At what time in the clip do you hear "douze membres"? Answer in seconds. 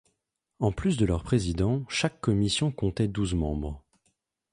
3.07-3.83